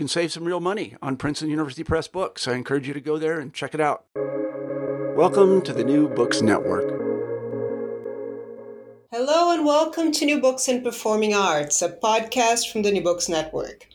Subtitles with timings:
[0.00, 2.48] can save some real money on Princeton University Press books.
[2.48, 4.06] I encourage you to go there and check it out.
[5.14, 6.88] Welcome to the New Books Network.
[9.12, 13.28] Hello and welcome to New Books in Performing Arts, a podcast from the New Books
[13.28, 13.88] Network.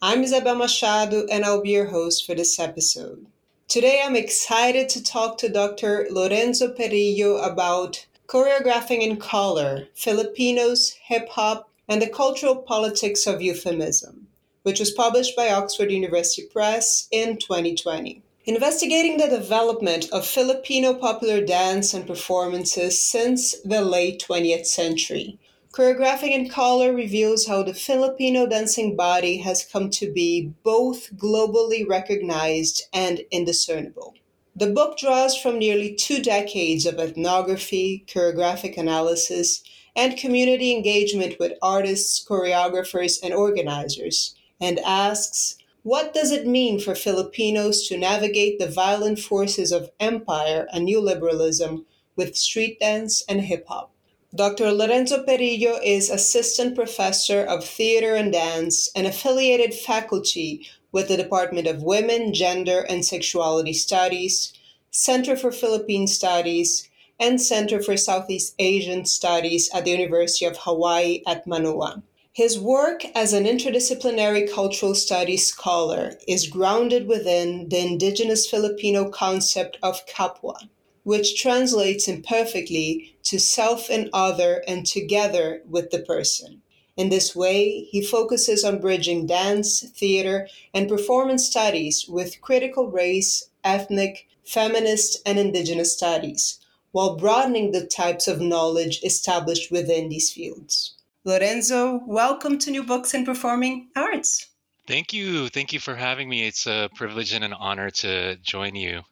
[0.00, 3.26] I'm Isabel Machado and I'll be your host for this episode.
[3.68, 6.06] Today I'm excited to talk to Dr.
[6.10, 14.28] Lorenzo Perillo about choreographing in color, Filipinos, hip hop, and the cultural politics of euphemism,
[14.62, 21.44] which was published by Oxford University Press in 2020 investigating the development of Filipino popular
[21.44, 25.38] dance and performances since the late 20th century.
[25.72, 31.86] Choreographing in Color reveals how the Filipino dancing body has come to be both globally
[31.86, 34.14] recognized and indiscernible.
[34.56, 39.62] The book draws from nearly two decades of ethnography, choreographic analysis,
[39.94, 46.94] and community engagement with artists, choreographers, and organizers, and asks what does it mean for
[46.94, 53.66] Filipinos to navigate the violent forces of empire and neoliberalism with street dance and hip
[53.66, 53.90] hop?
[54.34, 54.72] Dr.
[54.72, 61.66] Lorenzo Perillo is assistant professor of theater and dance and affiliated faculty with the Department
[61.66, 64.52] of Women, Gender, and Sexuality Studies,
[64.90, 71.22] Center for Philippine Studies, and Center for Southeast Asian Studies at the University of Hawaii
[71.26, 72.02] at Manoa.
[72.40, 79.76] His work as an interdisciplinary cultural studies scholar is grounded within the indigenous Filipino concept
[79.82, 80.70] of kapwa,
[81.02, 86.62] which translates imperfectly to self and other and together with the person.
[86.96, 93.50] In this way, he focuses on bridging dance, theater, and performance studies with critical race,
[93.64, 96.58] ethnic, feminist, and indigenous studies,
[96.92, 100.94] while broadening the types of knowledge established within these fields.
[101.24, 104.46] Lorenzo, welcome to New Books in Performing Arts.
[104.86, 105.48] Thank you.
[105.50, 106.46] Thank you for having me.
[106.46, 109.02] It's a privilege and an honor to join you.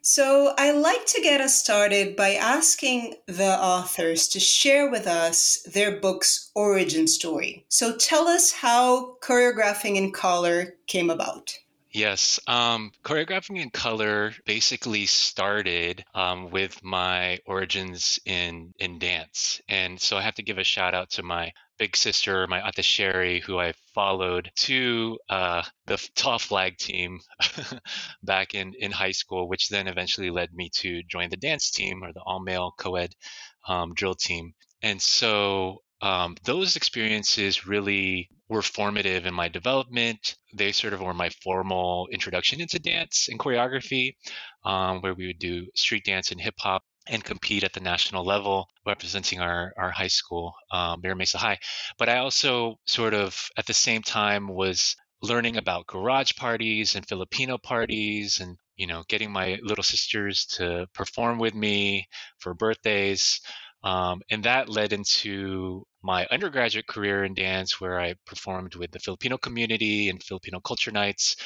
[0.00, 5.58] So, I like to get us started by asking the authors to share with us
[5.74, 7.66] their book's origin story.
[7.68, 11.54] So, tell us how Choreographing in Color came about.
[11.92, 20.00] Yes, um, choreographing in color basically started um, with my origins in in dance, and
[20.00, 23.40] so I have to give a shout out to my big sister, my Ate Sherry,
[23.40, 27.20] who I followed to uh, the tall flag team
[28.22, 32.04] back in in high school, which then eventually led me to join the dance team
[32.04, 33.14] or the all male co-ed
[33.66, 34.54] um, drill team.
[34.82, 40.36] And so um, those experiences really were formative in my development.
[40.54, 44.14] They sort of were my formal introduction into dance and choreography,
[44.64, 48.24] um, where we would do street dance and hip hop and compete at the national
[48.24, 51.58] level, representing our, our high school, um, Mira Mesa High.
[51.98, 57.06] But I also sort of, at the same time, was learning about garage parties and
[57.06, 62.08] Filipino parties and you know getting my little sisters to perform with me
[62.38, 63.40] for birthdays
[63.82, 68.98] um, and that led into my undergraduate career in dance, where I performed with the
[68.98, 71.36] Filipino community and Filipino culture nights,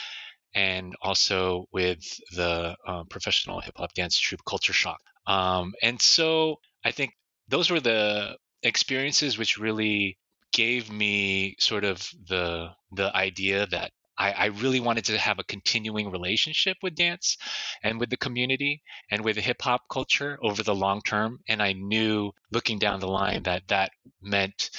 [0.55, 2.01] and also with
[2.33, 5.01] the uh, professional hip hop dance troupe Culture Shock.
[5.27, 7.13] Um, and so I think
[7.49, 10.17] those were the experiences which really
[10.53, 15.45] gave me sort of the the idea that I, I, really wanted to have a
[15.45, 17.37] continuing relationship with dance
[17.83, 21.41] and with the community and with the hip hop culture over the long term.
[21.49, 23.91] And I knew looking down the line that that
[24.23, 24.71] meant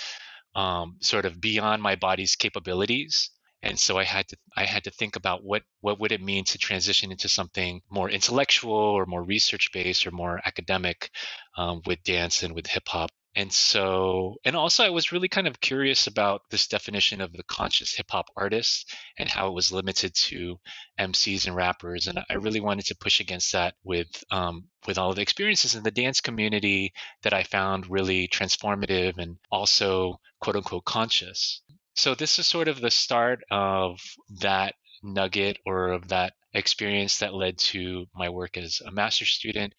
[0.56, 3.30] um, sort of beyond my body's capabilities.
[3.62, 6.46] And so I had to I had to think about what what would it mean
[6.46, 11.10] to transition into something more intellectual or more research based or more academic
[11.58, 15.46] um, with dance and with hip hop and so, and also, I was really kind
[15.46, 19.74] of curious about this definition of the conscious hip hop artist and how it was
[19.74, 20.58] limited to
[20.98, 22.08] MCs and rappers.
[22.08, 25.76] And I really wanted to push against that with um, with all of the experiences
[25.76, 26.94] in the dance community
[27.24, 31.62] that I found really transformative and also quote unquote conscious.
[31.96, 34.00] So this is sort of the start of
[34.40, 39.74] that nugget or of that experience that led to my work as a master's student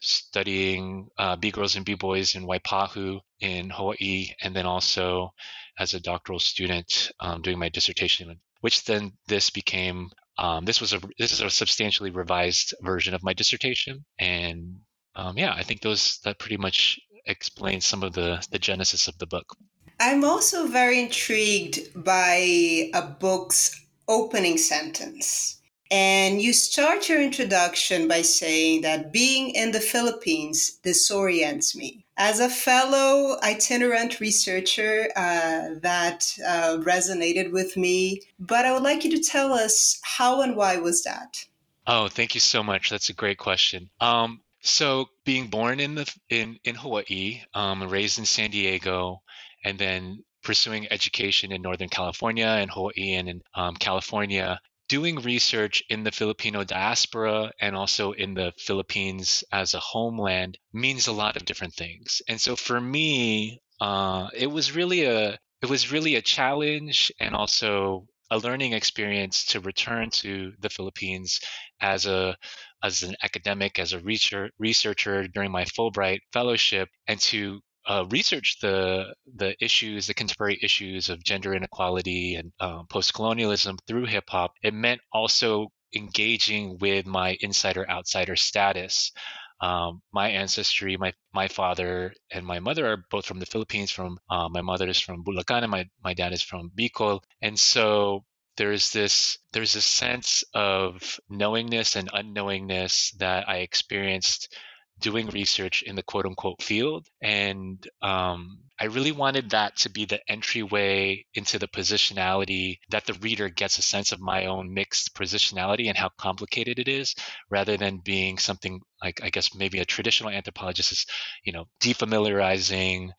[0.00, 5.32] studying uh, B girls and B boys in Waipahu in Hawaii, and then also
[5.78, 10.92] as a doctoral student um, doing my dissertation, which then this became um, this was
[10.92, 14.80] a this is a substantially revised version of my dissertation, and
[15.14, 19.18] um, yeah, I think those that pretty much explains some of the the genesis of
[19.18, 19.56] the book.
[20.00, 25.59] I'm also very intrigued by a book's opening sentence
[25.90, 32.04] and you start your introduction by saying that being in the Philippines disorients me.
[32.16, 38.22] As a fellow itinerant researcher, uh, that uh, resonated with me.
[38.38, 41.44] But I would like you to tell us how and why was that?
[41.86, 42.90] Oh, thank you so much.
[42.90, 43.90] That's a great question.
[44.00, 49.22] Um, so, being born in the in in Hawaii, um, raised in San Diego,
[49.64, 54.60] and then pursuing education in Northern California and Hawaii and in um, California,
[54.90, 61.06] doing research in the Filipino diaspora and also in the Philippines as a homeland means
[61.06, 62.20] a lot of different things.
[62.26, 67.36] And so for me, uh, it was really a it was really a challenge and
[67.36, 71.38] also a learning experience to return to the Philippines
[71.80, 72.36] as a
[72.82, 79.14] as an academic, as a researcher, researcher during my Fulbright fellowship, and to uh, the
[79.34, 84.74] the issues, the contemporary issues of gender inequality and um, post-colonialism through hip hop, it
[84.74, 89.12] meant also engaging with my insider outsider status.
[89.60, 93.90] Um, my ancestry, my my father and my mother are both from the Philippines.
[93.90, 97.58] From uh, my mother is from Bulacan, and my my dad is from Bicol, and
[97.58, 98.24] so
[98.56, 104.54] there's this there's a sense of knowingness and unknowingness that I experienced
[105.00, 107.06] doing research in the quote unquote field.
[107.22, 113.14] And um, I really wanted that to be the entryway into the positionality that the
[113.14, 117.14] reader gets a sense of my own mixed positionality and how complicated it is,
[117.50, 121.06] rather than being something like, I guess, maybe a traditional anthropologist is,
[121.44, 123.10] you know, defamiliarizing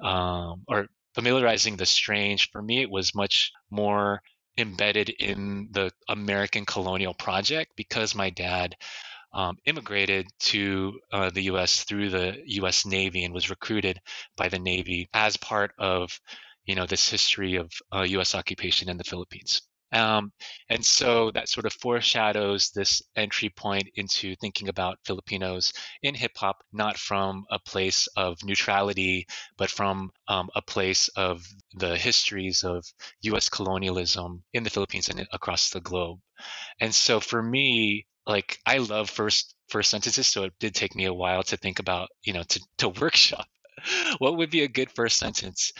[0.00, 2.50] um, or familiarizing the strange.
[2.50, 4.20] For me, it was much more
[4.56, 8.76] embedded in the American colonial project because my dad
[9.34, 11.84] um, immigrated to uh, the U.S.
[11.84, 12.86] through the U.S.
[12.86, 14.00] Navy and was recruited
[14.36, 16.18] by the Navy as part of,
[16.64, 18.34] you know, this history of uh, U.S.
[18.34, 19.62] occupation in the Philippines.
[19.92, 20.32] Um,
[20.68, 25.72] and so that sort of foreshadows this entry point into thinking about Filipinos
[26.02, 29.26] in hip hop, not from a place of neutrality,
[29.56, 32.84] but from um, a place of the histories of
[33.20, 36.18] US colonialism in the Philippines and across the globe.
[36.80, 41.04] And so for me, like I love first first sentences, so it did take me
[41.06, 43.46] a while to think about, you know, to to workshop
[44.18, 45.72] what would be a good first sentence.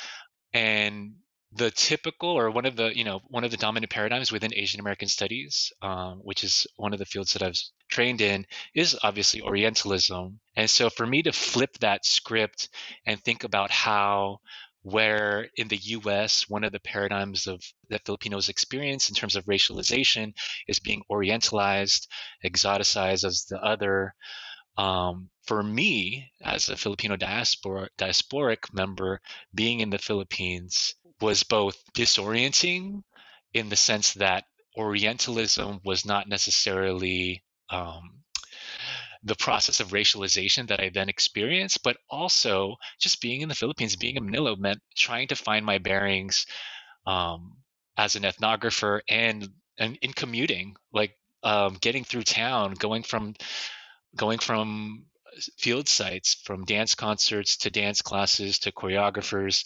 [0.53, 1.15] And
[1.57, 4.81] the typical or one of the you know one of the dominant paradigms within asian
[4.81, 9.41] american studies um, which is one of the fields that i've trained in is obviously
[9.41, 12.69] orientalism and so for me to flip that script
[13.07, 14.39] and think about how
[14.85, 19.47] where in the US, one of the paradigms of that Filipinos experience in terms of
[19.47, 20.35] racialization
[20.69, 22.07] is being orientalized,
[22.45, 24.15] exoticized as the other.
[24.77, 29.21] Um, for me, as a Filipino diasporic member,
[29.55, 33.05] being in the Philippines was both disorienting
[33.55, 34.45] in the sense that
[34.77, 38.24] Orientalism was not necessarily um,
[39.25, 43.97] the process of racialization that I then experienced, but also just being in the Philippines,
[43.97, 46.47] being in Manila meant trying to find my bearings
[47.07, 47.57] um,
[47.97, 53.35] as an ethnographer and and in commuting, like um, getting through town, going from
[54.17, 55.07] going from
[55.59, 59.65] field sites, from dance concerts to dance classes to choreographers,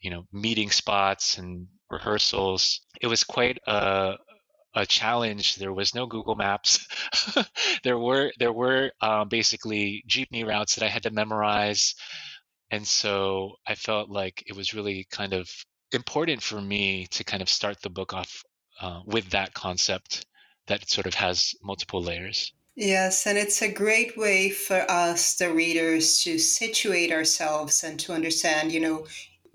[0.00, 2.80] you know, meeting spots and rehearsals.
[3.00, 4.14] It was quite a,
[4.76, 5.56] a challenge.
[5.56, 6.86] There was no Google Maps.
[7.82, 11.94] there were there were um, basically jeepney routes that I had to memorize,
[12.70, 15.48] and so I felt like it was really kind of
[15.92, 18.42] important for me to kind of start the book off
[18.80, 20.26] uh, with that concept
[20.66, 22.52] that sort of has multiple layers.
[22.74, 28.12] Yes, and it's a great way for us, the readers, to situate ourselves and to
[28.12, 29.06] understand, you know,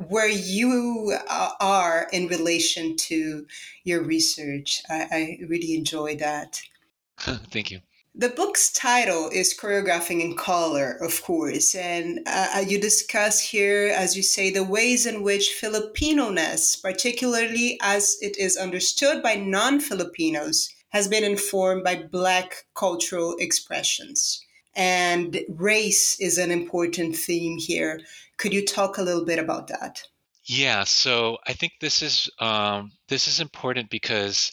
[0.09, 3.45] where you uh, are in relation to
[3.83, 4.81] your research.
[4.89, 6.61] I, I really enjoy that.
[7.17, 7.81] Thank you.
[8.13, 13.87] The book's title is Choreographing in Color, of course, and uh, uh, you discuss here,
[13.95, 19.35] as you say, the ways in which Filipino ness, particularly as it is understood by
[19.35, 24.43] non Filipinos, has been informed by Black cultural expressions.
[24.75, 28.01] And race is an important theme here.
[28.41, 30.01] Could you talk a little bit about that?
[30.45, 34.51] Yeah, so I think this is um, this is important because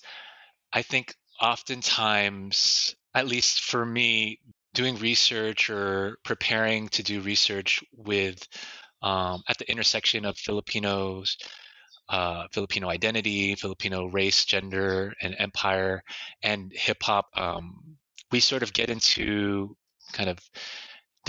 [0.75, 4.41] I think oftentimes at least for me,
[4.75, 8.47] doing research or preparing to do research with
[9.01, 11.39] um, at the intersection of Filipinos,
[12.11, 16.03] uh, Filipino identity, Filipino race, gender, and empire,
[16.43, 17.97] and hip hop, um,
[18.31, 19.75] we sort of get into
[20.13, 20.39] kind of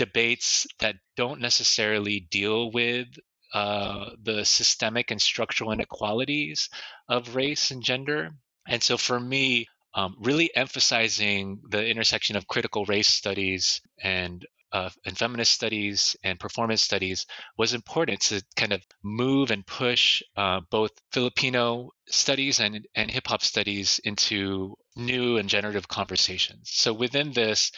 [0.00, 3.06] debates that don't necessarily deal with
[3.52, 6.70] uh, the systemic and structural inequalities
[7.06, 8.30] of race and gender.
[8.66, 14.88] And so for me, um, really emphasizing the intersection of critical race studies and uh,
[15.04, 17.26] and feminist studies and performance studies
[17.58, 23.26] was important to kind of move and push uh, both Filipino studies and, and hip
[23.26, 26.70] hop studies into new and generative conversations.
[26.72, 27.72] So within this,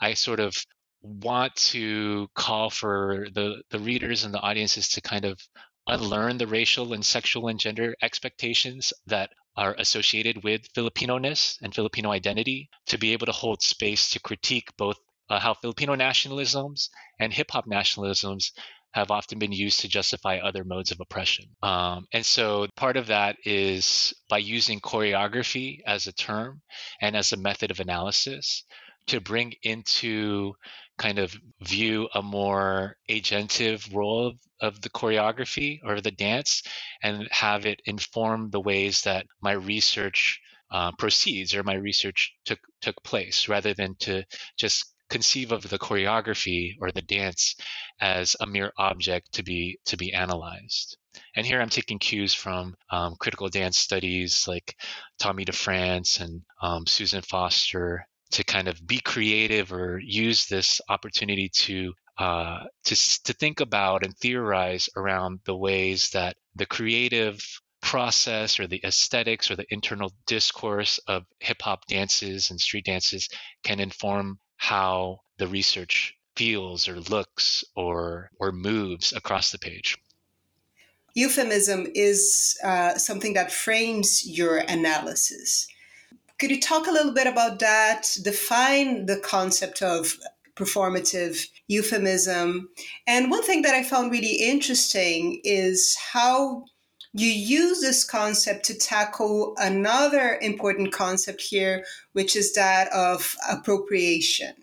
[0.00, 0.54] I sort of
[1.04, 5.38] want to call for the, the readers and the audiences to kind of
[5.86, 12.10] unlearn the racial and sexual and gender expectations that are associated with Filipino-ness and Filipino
[12.10, 14.96] identity to be able to hold space to critique both
[15.30, 16.88] uh, how Filipino nationalisms
[17.20, 18.50] and hip hop nationalisms
[18.92, 21.46] have often been used to justify other modes of oppression.
[21.62, 26.62] Um, and so part of that is by using choreography as a term
[27.00, 28.64] and as a method of analysis
[29.08, 30.54] to bring into
[30.98, 36.62] kind of view a more agentive role of, of the choreography or the dance
[37.02, 42.58] and have it inform the ways that my research uh, proceeds or my research took
[42.80, 44.24] took place rather than to
[44.56, 47.54] just conceive of the choreography or the dance
[48.00, 50.96] as a mere object to be to be analyzed.
[51.36, 54.76] And here i'm taking cues from um, critical dance studies like
[55.18, 61.48] tommy DeFrantz and um, susan foster to kind of be creative or use this opportunity
[61.48, 67.40] to uh, to to think about and theorize around the ways that the creative
[67.80, 73.28] process or the aesthetics or the internal discourse of hip hop dances and street dances
[73.62, 79.96] can inform how the research feels or looks or or moves across the page.
[81.14, 85.68] Euphemism is uh, something that frames your analysis.
[86.38, 88.08] Could you talk a little bit about that?
[88.22, 90.16] Define the concept of
[90.56, 92.68] performative euphemism.
[93.06, 96.64] And one thing that I found really interesting is how
[97.12, 104.54] you use this concept to tackle another important concept here, which is that of appropriation.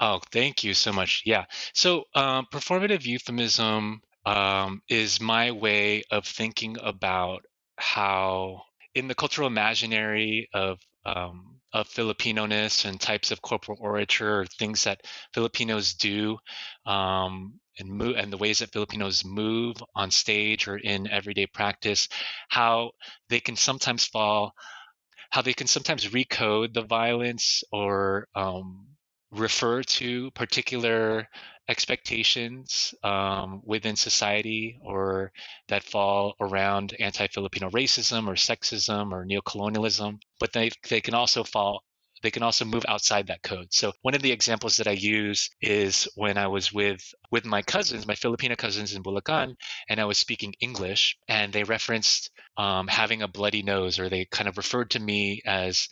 [0.00, 1.22] Oh, thank you so much.
[1.24, 1.44] Yeah.
[1.72, 7.44] So, um, performative euphemism um, is my way of thinking about
[7.78, 8.62] how
[8.94, 15.00] in the cultural imaginary of um, of Filipino-ness and types of corporeal orature, things that
[15.34, 16.38] Filipinos do,
[16.86, 22.08] um, and move, and the ways that Filipinos move on stage or in everyday practice,
[22.48, 22.92] how
[23.28, 24.54] they can sometimes fall,
[25.30, 28.86] how they can sometimes recode the violence or um,
[29.32, 31.28] refer to particular
[31.68, 35.32] expectations um, within society or
[35.68, 41.82] that fall around anti-Filipino racism or sexism or neocolonialism, but they, they can also fall
[42.24, 43.66] they can also move outside that code.
[43.70, 47.60] So one of the examples that I use is when I was with with my
[47.60, 49.56] cousins, my Filipino cousins in Bulacan,
[49.90, 54.24] and I was speaking English, and they referenced um, having a bloody nose, or they
[54.24, 55.88] kind of referred to me as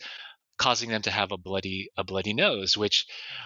[0.57, 3.05] causing them to have a bloody a bloody nose, which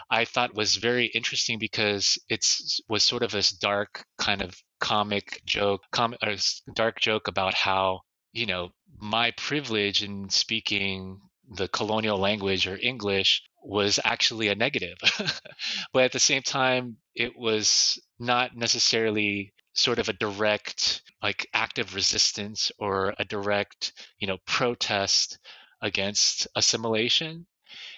[0.10, 5.42] I thought was very interesting because it's was sort of this dark kind of comic
[5.46, 6.36] joke, com- or
[6.74, 8.02] dark joke about how
[8.34, 14.98] you know my privilege in speaking the colonial language or English was actually a negative,
[15.94, 21.96] but at the same time it was not necessarily sort of a direct like active
[21.96, 25.40] resistance or a direct you know protest
[25.81, 27.46] against assimilation.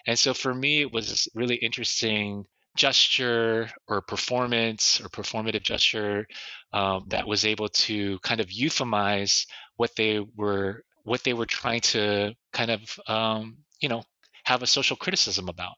[0.08, 2.46] And so for me, it was really interesting
[2.76, 6.28] gesture or performance or performative gesture
[6.72, 9.46] um, that was able to kind of euphemize
[9.78, 14.04] what they were what they were trying to kind of um, you know
[14.50, 15.76] have a social criticism about.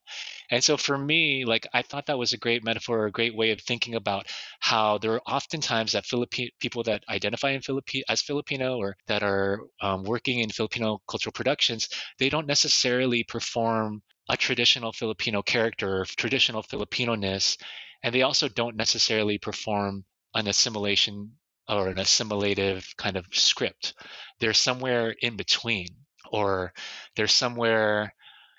[0.49, 3.51] And so for me, like I thought that was a great metaphor, a great way
[3.51, 4.27] of thinking about
[4.61, 9.23] how there are oftentimes that Philippine people that identify in Philippine as Filipino or that
[9.23, 16.01] are um, working in Filipino cultural productions, they don't necessarily perform a traditional Filipino character,
[16.01, 17.57] or traditional Filipino-ness,
[18.03, 21.31] and they also don't necessarily perform an assimilation
[21.67, 23.93] or an assimilative kind of script.
[24.39, 25.87] They're somewhere in between,
[26.31, 26.71] or
[27.15, 28.13] they're somewhere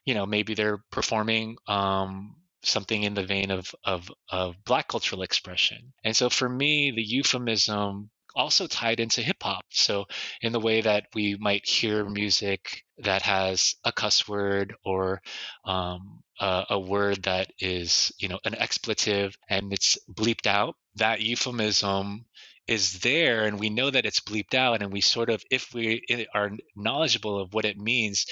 [0.05, 5.23] you know maybe they're performing um, something in the vein of, of of black cultural
[5.23, 9.65] expression and so for me the euphemism also tied into hip hop.
[9.71, 10.07] So,
[10.41, 15.21] in the way that we might hear music that has a cuss word or
[15.65, 21.21] um, a, a, word that is, you know, an expletive and it's bleeped out, that
[21.21, 22.25] euphemism
[22.69, 26.01] is there and we know that it's bleeped out and we sort of if we
[26.33, 28.25] are knowledgeable of what it means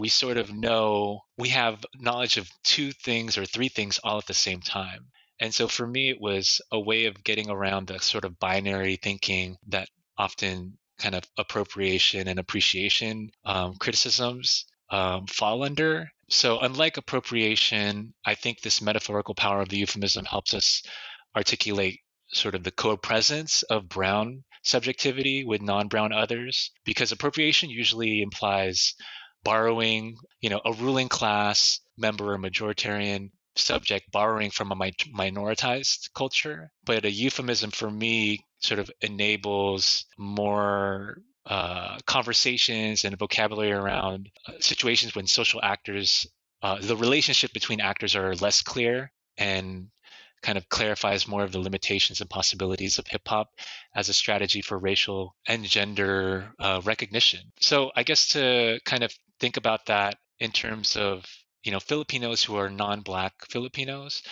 [0.00, 4.26] we sort of know we have knowledge of two things or three things all at
[4.26, 5.06] the same time.
[5.38, 8.96] And so for me, it was a way of getting around the sort of binary
[8.96, 16.10] thinking that often kind of appropriation and appreciation um, criticisms um, fall under.
[16.30, 20.82] So, unlike appropriation, I think this metaphorical power of the euphemism helps us
[21.36, 22.00] articulate
[22.32, 28.22] sort of the co presence of brown subjectivity with non brown others, because appropriation usually
[28.22, 28.94] implies
[29.44, 36.10] borrowing, you know, a ruling class member or majoritarian subject borrowing from a mi- minoritized
[36.14, 36.70] culture.
[36.84, 44.52] But a euphemism for me sort of enables more uh, conversations and vocabulary around uh,
[44.60, 46.26] situations when social actors,
[46.62, 49.88] uh, the relationship between actors are less clear and
[50.42, 53.50] kind of clarifies more of the limitations and possibilities of hip hop
[53.94, 57.40] as a strategy for racial and gender uh, recognition.
[57.60, 61.24] So I guess to kind of think about that in terms of
[61.64, 64.22] you know Filipinos who are non-black Filipinos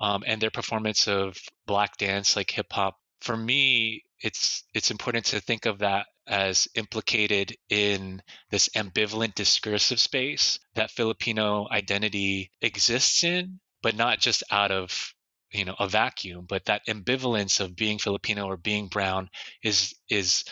[0.00, 2.96] um, and their performance of black dance like hip hop.
[3.20, 10.00] For me, it's it's important to think of that as implicated in this ambivalent discursive
[10.00, 15.14] space that Filipino identity exists in, but not just out of
[15.50, 19.30] you know a vacuum, but that ambivalence of being Filipino or being brown
[19.62, 20.44] is is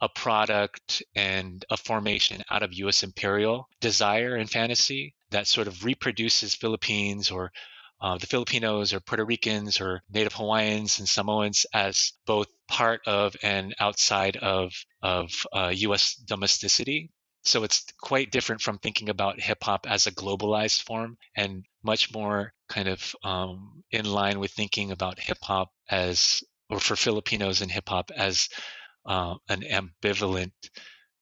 [0.00, 5.84] a product and a formation out of US imperial desire and fantasy that sort of
[5.84, 7.52] reproduces Philippines or
[8.00, 13.36] uh, the Filipinos or Puerto Ricans or Native Hawaiians and Samoans as both part of
[13.42, 17.10] and outside of, of uh, US domesticity.
[17.42, 22.12] So it's quite different from thinking about hip hop as a globalized form and much
[22.12, 27.60] more kind of um, in line with thinking about hip hop as, or for Filipinos
[27.60, 28.48] and hip hop as
[29.06, 30.52] uh, an ambivalent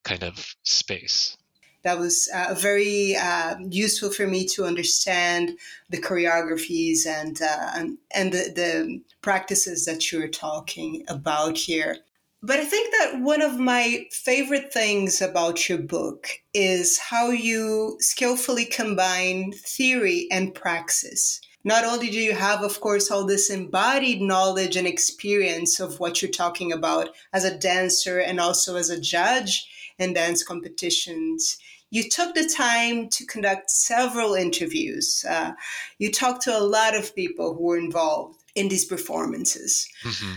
[0.03, 1.37] kind of space.
[1.83, 5.57] That was uh, very uh, useful for me to understand
[5.89, 11.97] the choreographies and uh, and, and the, the practices that you're talking about here.
[12.41, 17.97] But I think that one of my favorite things about your book is how you
[17.99, 24.21] skillfully combine theory and praxis not only do you have, of course, all this embodied
[24.21, 28.99] knowledge and experience of what you're talking about as a dancer and also as a
[28.99, 31.59] judge in dance competitions,
[31.91, 35.23] you took the time to conduct several interviews.
[35.29, 35.51] Uh,
[35.99, 39.87] you talked to a lot of people who were involved in these performances.
[40.03, 40.33] Mm-hmm.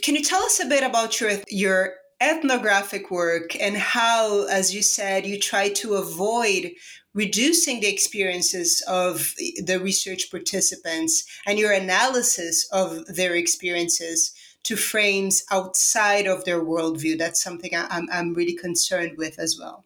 [0.00, 4.82] Can you tell us a bit about your your ethnographic work and how, as you
[4.82, 6.72] said, you try to avoid
[7.14, 15.44] reducing the experiences of the research participants and your analysis of their experiences to frames
[15.50, 17.18] outside of their worldview.
[17.18, 19.84] That's something I'm, I'm really concerned with as well.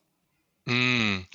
[0.68, 1.26] Mm.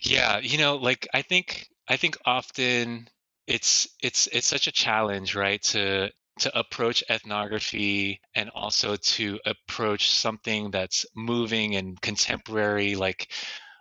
[0.00, 3.08] Yeah, you know, like I think I think often
[3.46, 5.62] it's it's it's such a challenge, right?
[5.64, 13.30] To to approach ethnography and also to approach something that's moving and contemporary like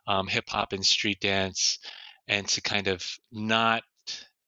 [0.08, 1.80] um, hip hop and street dance,
[2.28, 3.84] and to kind of not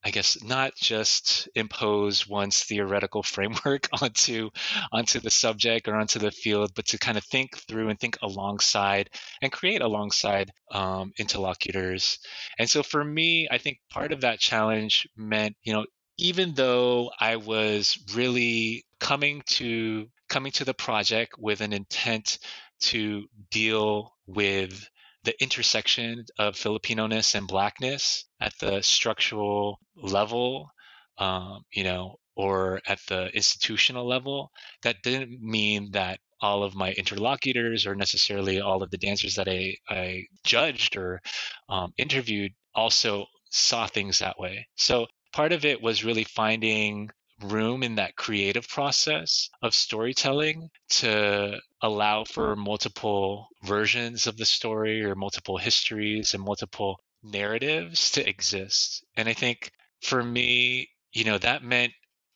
[0.08, 4.52] I guess not just impose one's theoretical framework onto
[4.92, 8.18] onto the subject or onto the field, but to kind of think through and think
[8.22, 9.10] alongside
[9.42, 12.20] and create alongside um, interlocutors.
[12.58, 15.86] And so for me, I think part of that challenge meant, you know,
[16.18, 22.40] even though I was really coming to coming to the project with an intent
[22.80, 24.88] to deal with
[25.24, 30.70] the intersection of Filipino-ness and blackness at the structural level,
[31.18, 34.52] um, you know, or at the institutional level,
[34.84, 39.48] that didn't mean that all of my interlocutors or necessarily all of the dancers that
[39.48, 41.20] I, I judged or
[41.68, 44.68] um, interviewed also saw things that way.
[44.76, 47.10] So part of it was really finding
[47.44, 55.04] room in that creative process of storytelling to allow for multiple versions of the story
[55.04, 59.06] or multiple histories and multiple narratives to exist.
[59.16, 61.94] And I think for me, you know, that meant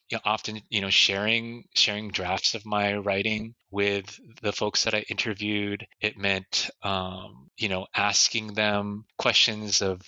[0.09, 4.93] you know, often, you know, sharing sharing drafts of my writing with the folks that
[4.93, 5.87] I interviewed.
[6.01, 10.01] It meant, um, you know, asking them questions of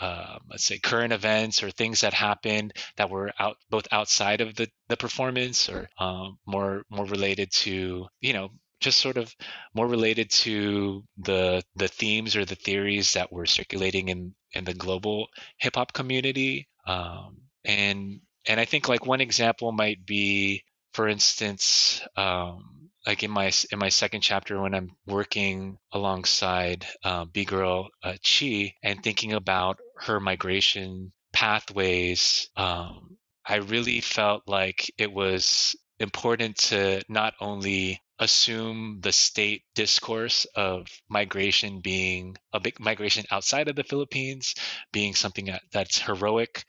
[0.00, 4.56] um, let's say current events or things that happened that were out both outside of
[4.56, 8.50] the, the performance or um, more more related to you know
[8.84, 9.34] just sort of
[9.74, 14.74] more related to the the themes or the theories that were circulating in in the
[14.74, 21.08] global hip hop community um, and and I think like one example might be for
[21.08, 27.44] instance um, like in my in my second chapter when I'm working alongside uh, B
[27.44, 35.12] girl uh, Chi and thinking about her migration pathways, um, I really felt like it
[35.12, 43.24] was important to not only assume the state discourse of migration being a big migration
[43.30, 44.54] outside of the Philippines
[44.92, 46.64] being something that, that's heroic,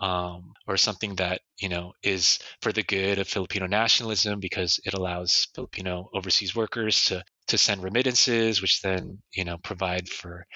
[0.00, 4.94] um, or something that you know is for the good of Filipino nationalism because it
[4.94, 10.46] allows Filipino overseas workers to to send remittances, which then you know provide for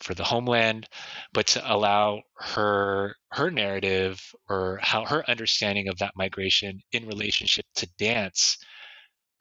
[0.00, 0.88] for the homeland,
[1.32, 7.64] but to allow her her narrative or how her understanding of that migration in relationship
[7.76, 8.58] to dance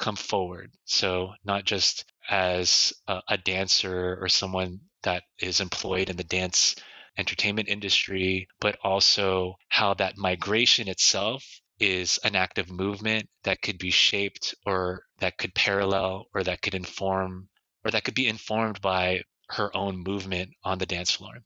[0.01, 0.71] come forward.
[0.85, 6.75] So not just as a, a dancer or someone that is employed in the dance
[7.17, 11.45] entertainment industry, but also how that migration itself
[11.79, 16.75] is an active movement that could be shaped or that could parallel or that could
[16.75, 17.47] inform
[17.85, 21.39] or that could be informed by her own movement on the dance floor.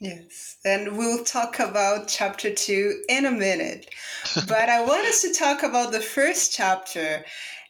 [0.00, 3.92] Yes, and we'll talk about chapter two in a minute.
[4.46, 7.24] but I want us to talk about the first chapter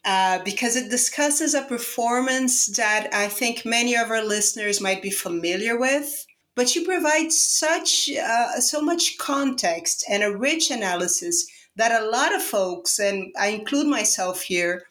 [0.09, 5.11] uh, because it discusses a performance that I think many of our listeners might be
[5.11, 6.27] familiar with
[6.59, 12.35] but you provide such uh, so much context and a rich analysis that a lot
[12.35, 14.83] of folks and i include myself here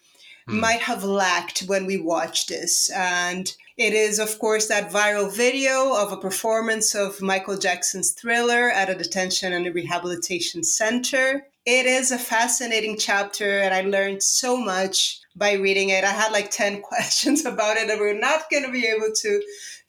[0.48, 0.58] mm.
[0.58, 5.94] might have lacked when we watch this and it is of course that viral video
[5.94, 12.10] of a performance of michael jackson's thriller at a detention and rehabilitation center it is
[12.10, 16.82] a fascinating chapter and i learned so much by reading it i had like 10
[16.90, 19.42] questions about it and we're not going to be able to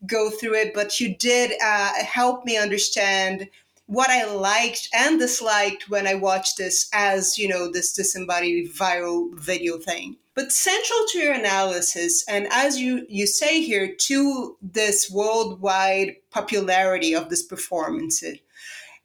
[0.06, 3.50] go through it, but you did uh, help me understand
[3.86, 9.34] what I liked and disliked when I watched this as, you know, this disembodied viral
[9.36, 10.18] video thing.
[10.36, 17.14] But central to your analysis, and as you, you say here, to this worldwide popularity
[17.14, 18.24] of this performance,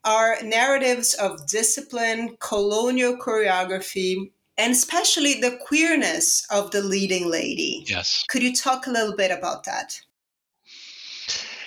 [0.05, 7.85] are narratives of discipline, colonial choreography, and especially the queerness of the leading lady.
[7.87, 8.25] Yes.
[8.29, 9.99] Could you talk a little bit about that?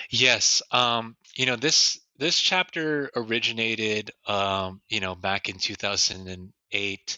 [0.09, 0.61] Yes.
[0.71, 7.17] Um, you know, this this chapter originated um, you know, back in 2008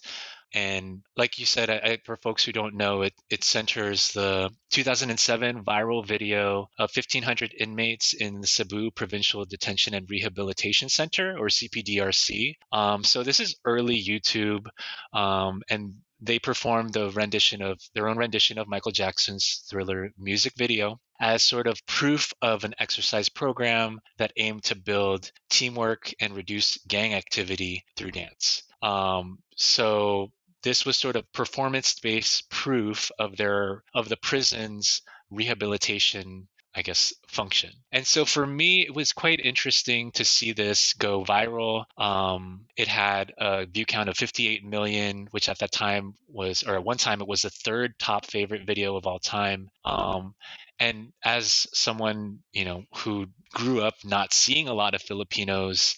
[0.54, 5.64] and like you said, I, for folks who don't know, it, it centers the 2007
[5.64, 12.56] viral video of 1,500 inmates in the Cebu Provincial Detention and Rehabilitation Center, or CPDRC.
[12.72, 14.66] Um, so this is early YouTube,
[15.14, 20.54] um, and they performed the rendition of their own rendition of Michael Jackson's Thriller music
[20.58, 26.36] video as sort of proof of an exercise program that aimed to build teamwork and
[26.36, 28.64] reduce gang activity through dance.
[28.82, 30.32] Um, so
[30.64, 37.72] this was sort of performance-based proof of their of the prison's rehabilitation I guess, function.
[37.92, 41.86] And so for me, it was quite interesting to see this go viral.
[41.98, 46.76] Um, it had a view count of 58 million, which at that time was, or
[46.76, 49.70] at one time, it was the third top favorite video of all time.
[49.84, 50.36] Um,
[50.80, 55.98] and as someone, you know, who grew up not seeing a lot of Filipinos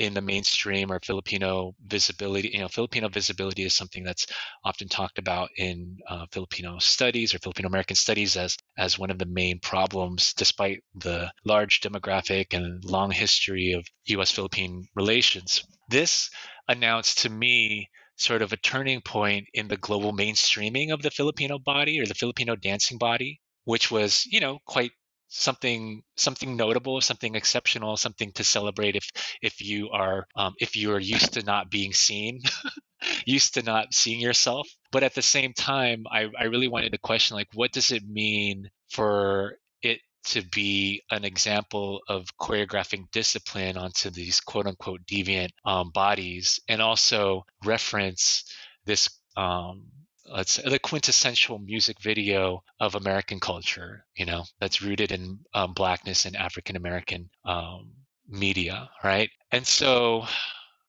[0.00, 2.50] in the mainstream or Filipino visibility.
[2.54, 4.26] You know, Filipino visibility is something that's
[4.64, 9.18] often talked about in uh, Filipino studies or Filipino American studies as as one of
[9.18, 14.30] the main problems, despite the large demographic and long history of U.S.
[14.30, 15.62] Philippine relations.
[15.90, 16.30] This
[16.66, 21.58] announced to me sort of a turning point in the global mainstreaming of the Filipino
[21.58, 24.92] body or the Filipino dancing body, which was, you know, quite
[25.30, 29.08] something something notable something exceptional something to celebrate if
[29.40, 32.40] if you are um, if you are used to not being seen
[33.26, 34.68] used to not seeing yourself.
[34.92, 38.06] But at the same time, I, I really wanted to question like, what does it
[38.08, 45.50] mean for it to be an example of choreographing discipline onto these quote unquote deviant
[45.64, 48.44] um, bodies and also reference
[48.84, 49.86] this um,
[50.30, 55.72] let's say the quintessential music video of American culture, you know, that's rooted in um,
[55.74, 57.92] blackness and African American um,
[58.28, 59.30] media, right?
[59.50, 60.24] And so,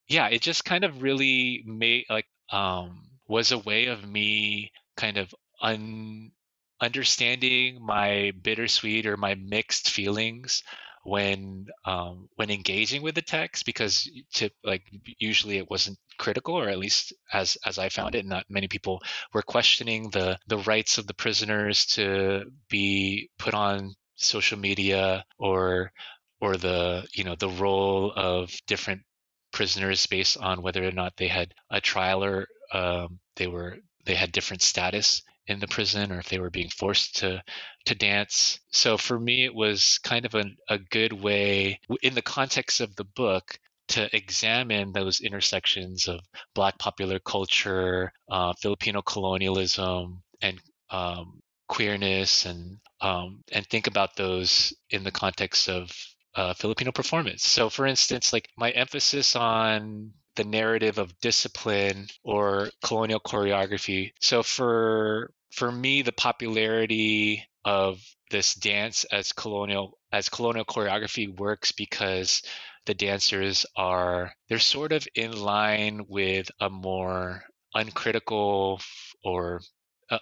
[0.07, 5.17] yeah, it just kind of really made like um, was a way of me kind
[5.17, 6.31] of un
[6.81, 10.63] understanding my bittersweet or my mixed feelings
[11.03, 14.83] when um, when engaging with the text because to like
[15.19, 19.01] usually it wasn't critical or at least as as I found it not many people
[19.33, 25.91] were questioning the the rights of the prisoners to be put on social media or
[26.39, 29.01] or the you know the role of different
[29.51, 34.15] prisoners based on whether or not they had a trial or um, they were they
[34.15, 37.43] had different status in the prison or if they were being forced to
[37.85, 38.59] to dance.
[38.71, 42.95] So for me, it was kind of a, a good way in the context of
[42.95, 43.59] the book
[43.89, 46.21] to examine those intersections of
[46.55, 50.59] Black popular culture, uh, Filipino colonialism, and
[50.89, 55.91] um, queerness, and um, and think about those in the context of
[56.35, 57.43] uh, Filipino performance.
[57.43, 64.13] So, for instance, like my emphasis on the narrative of discipline or colonial choreography.
[64.21, 71.71] So for for me, the popularity of this dance as colonial as colonial choreography works
[71.71, 72.41] because
[72.85, 78.81] the dancers are they're sort of in line with a more uncritical
[79.23, 79.61] or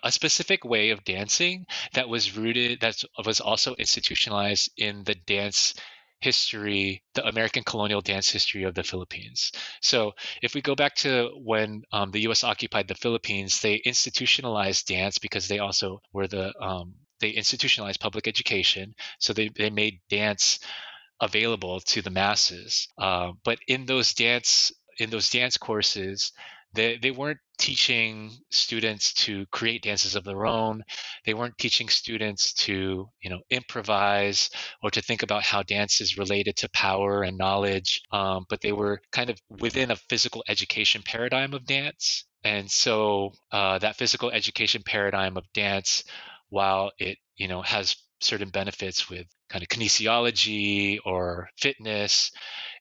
[0.04, 5.74] a specific way of dancing that was rooted that was also institutionalized in the dance
[6.22, 9.52] history, the American colonial dance history of the Philippines.
[9.82, 12.44] So, if we go back to when um, the U.S.
[12.44, 18.28] occupied the Philippines, they institutionalized dance because they also were the um, they institutionalized public
[18.28, 18.96] education.
[19.20, 20.60] So they they made dance
[21.22, 22.88] available to the masses.
[22.98, 26.32] Uh, but in those dance in those dance courses,
[26.74, 30.82] they, they weren't teaching students to create dances of their own.
[31.26, 34.50] They weren't teaching students to, you know, improvise
[34.82, 38.02] or to think about how dance is related to power and knowledge.
[38.12, 42.26] Um, but they were kind of within a physical education paradigm of dance.
[42.44, 46.04] And so uh, that physical education paradigm of dance,
[46.50, 52.32] while it, you know, has certain benefits with kind of kinesiology or fitness,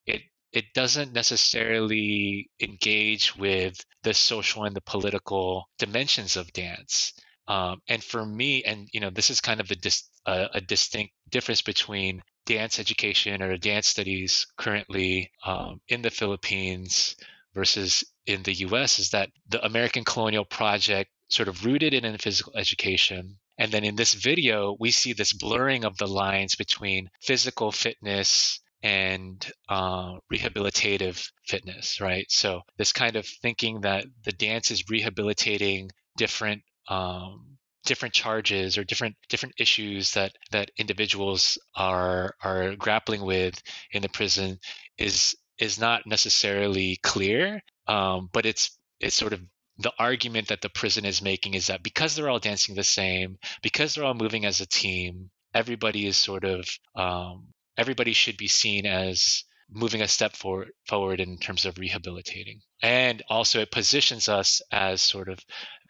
[0.06, 0.22] it
[0.52, 7.12] it doesn't necessarily engage with the social and the political dimensions of dance.
[7.46, 10.60] Um, and for me, and you know, this is kind of a, dis, uh, a
[10.60, 17.16] distinct difference between dance education or dance studies currently um, in the Philippines
[17.54, 18.98] versus in the U.S.
[18.98, 23.38] is that the American Colonial Project sort of rooted in physical education.
[23.58, 28.60] And then in this video, we see this blurring of the lines between physical fitness
[28.82, 32.26] and uh, rehabilitative fitness, right?
[32.28, 38.84] So this kind of thinking that the dance is rehabilitating different um, different charges or
[38.84, 43.60] different different issues that that individuals are are grappling with
[43.92, 44.58] in the prison
[44.98, 49.40] is is not necessarily clear, um, but it's it's sort of
[49.78, 53.38] the argument that the prison is making is that because they're all dancing the same,
[53.62, 57.46] because they're all moving as a team, everybody is sort of um,
[57.78, 62.60] everybody should be seen as moving a step forward, forward in terms of rehabilitating.
[62.82, 65.38] And also, it positions us as sort of,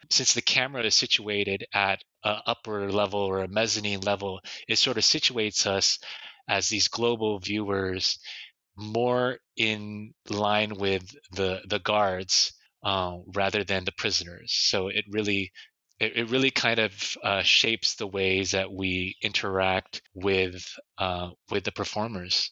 [0.09, 4.97] since the camera is situated at an upper level or a mezzanine level, it sort
[4.97, 5.99] of situates us
[6.47, 8.19] as these global viewers
[8.77, 14.53] more in line with the the guards uh, rather than the prisoners.
[14.53, 15.51] So it really
[15.99, 20.65] it, it really kind of uh, shapes the ways that we interact with
[20.97, 22.51] uh, with the performers.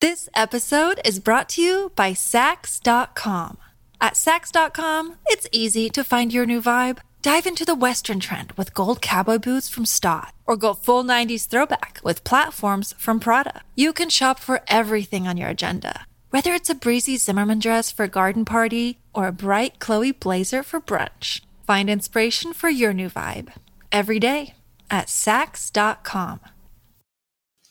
[0.00, 3.58] This episode is brought to you by Saks.com.
[4.00, 6.98] At Saks.com, it's easy to find your new vibe.
[7.20, 11.48] Dive into the Western trend with gold cowboy boots from Staud, or go full 90s
[11.48, 13.62] throwback with platforms from Prada.
[13.74, 18.04] You can shop for everything on your agenda, whether it's a breezy Zimmermann dress for
[18.04, 21.40] a garden party or a bright Chloe blazer for brunch.
[21.68, 23.50] Find inspiration for your new vibe
[23.92, 24.54] every day
[24.90, 26.40] at Saks.com.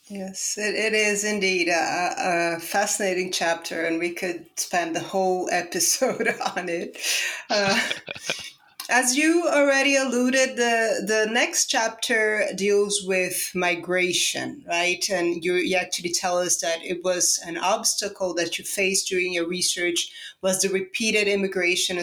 [0.08, 5.50] Yes, it, it is indeed a, a, fascinating chapter, and we could spend the whole
[5.52, 7.00] episode on it.
[7.50, 7.76] Uh,
[8.92, 15.10] as you already alluded, the, the next chapter deals with migration, right?
[15.10, 19.34] And you, you actually tell us that it was an obstacle that you faced during
[19.34, 20.12] your research
[20.44, 21.98] was the repeated immigration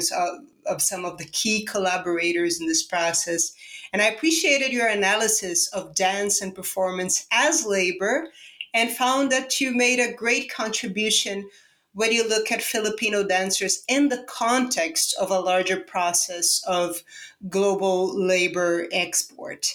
[0.66, 3.53] of, some of the key collaborators in this process.
[3.92, 8.29] And I appreciated your analysis of dance and performance as labor
[8.72, 11.48] and found that you made a great contribution
[11.94, 17.03] when you look at Filipino dancers in the context of a larger process of
[17.48, 19.74] global labor export.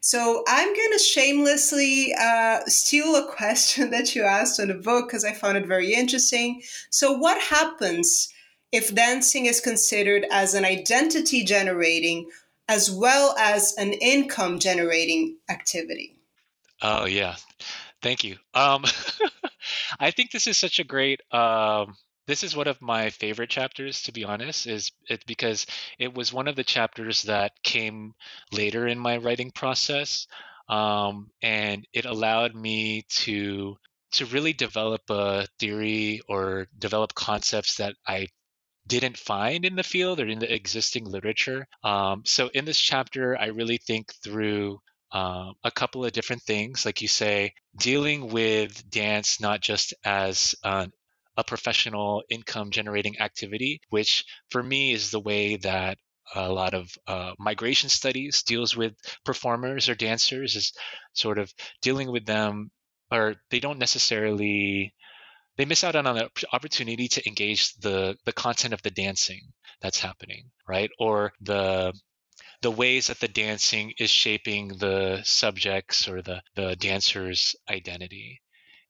[0.00, 5.08] So I'm going to shamelessly uh, steal a question that you asked in the book
[5.08, 6.62] because I found it very interesting.
[6.90, 8.32] So, what happens
[8.72, 12.28] if dancing is considered as an identity generating
[12.68, 16.18] as well as an income generating activity?
[16.82, 17.36] Oh, yeah.
[18.02, 18.36] Thank you.
[18.54, 18.84] Um,
[20.00, 21.20] I think this is such a great.
[21.32, 25.66] Um, this is one of my favorite chapters, to be honest, is it because
[25.98, 28.12] it was one of the chapters that came
[28.52, 30.26] later in my writing process,
[30.68, 33.76] um, and it allowed me to
[34.10, 38.28] to really develop a theory or develop concepts that I
[38.88, 41.66] didn't find in the field or in the existing literature.
[41.84, 44.80] Um, so in this chapter, I really think through
[45.12, 50.54] um, a couple of different things, like you say, dealing with dance not just as
[50.64, 50.92] an,
[51.36, 55.98] a professional income generating activity, which for me is the way that
[56.34, 60.72] a lot of uh, migration studies deals with performers or dancers is
[61.14, 62.70] sort of dealing with them
[63.10, 64.92] or they don't necessarily
[65.58, 69.42] they miss out on an opportunity to engage the the content of the dancing
[69.82, 71.92] that's happening right or the
[72.60, 78.40] the ways that the dancing is shaping the subjects or the, the dancer's identity.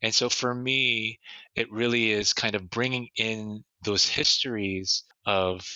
[0.00, 1.18] And so for me,
[1.54, 5.66] it really is kind of bringing in those histories of,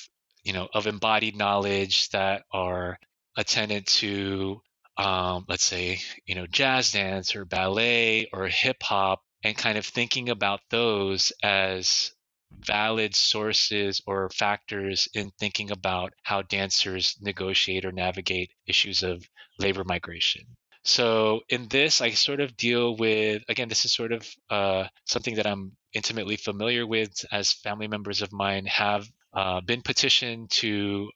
[0.45, 2.99] you know, of embodied knowledge that are
[3.37, 4.61] attendant to,
[4.97, 9.87] um, let's say, you know, jazz dance or ballet or hip hop and kind of
[9.87, 12.13] thinking about those as
[12.61, 19.25] valid sources or factors in thinking about how dancers negotiate or navigate issues of
[19.59, 20.43] labor migration.
[20.85, 25.37] So in this, I sort of deal with again, this is sort of uh, something
[25.37, 31.09] that I'm intimately familiar with, as family members of mine have uh, been petitioned to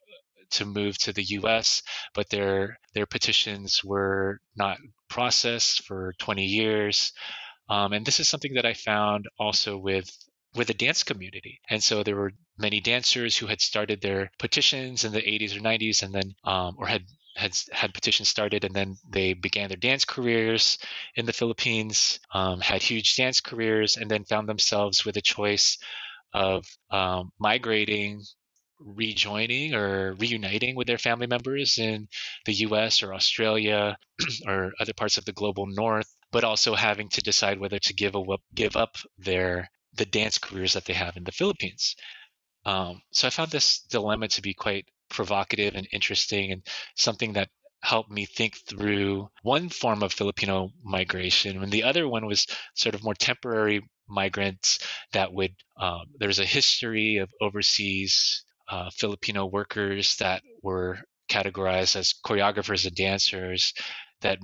[0.52, 1.82] to move to the U.S.,
[2.14, 7.12] but their their petitions were not processed for 20 years.
[7.68, 10.11] Um, and this is something that I found also with
[10.55, 11.61] with the dance community.
[11.68, 15.61] And so there were many dancers who had started their petitions in the 80s or
[15.61, 17.05] 90s and then, um, or had
[17.37, 20.79] had had petitions started and then they began their dance careers
[21.14, 25.76] in the Philippines, um, had huge dance careers, and then found themselves with a choice
[26.33, 28.22] of um, migrating,
[28.81, 32.09] rejoining, or reuniting with their family members in
[32.46, 33.02] the U.S.
[33.02, 33.98] or Australia
[34.46, 38.14] or other parts of the global North, but also having to decide whether to give
[38.14, 38.22] a,
[38.54, 41.96] give up their the dance careers that they have in the Philippines.
[42.64, 46.62] Um, so I found this dilemma to be quite provocative and interesting and
[46.96, 47.48] something that
[47.82, 52.94] helped me think through one form of Filipino migration, and the other one was sort
[52.94, 54.80] of more temporary migrants
[55.12, 60.98] that would, um, there's a history of overseas uh, Filipino workers that were
[61.30, 63.72] categorized as choreographers and dancers
[64.26, 64.38] that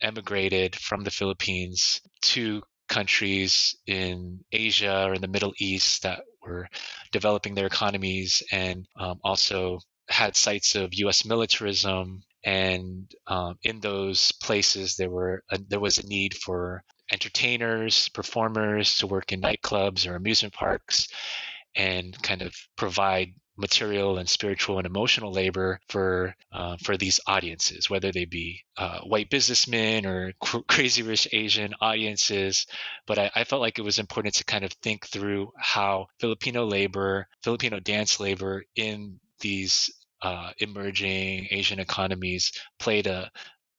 [0.00, 6.68] emigrated from the Philippines to countries in Asia or in the Middle East that were
[7.12, 11.24] developing their economies and um, also had sites of U.S.
[11.24, 12.22] militarism.
[12.44, 18.98] And um, in those places, there were a, there was a need for entertainers, performers
[18.98, 21.08] to work in nightclubs or amusement parks,
[21.76, 27.90] and kind of provide material and spiritual and emotional labor for uh, for these audiences,
[27.90, 32.66] whether they be uh, white businessmen or cr- crazy rich Asian audiences.
[33.06, 36.64] But I, I, felt like it was important to kind of think through how Filipino
[36.64, 39.90] labor, Filipino dance labor in these
[40.22, 43.30] uh, emerging Asian economies played a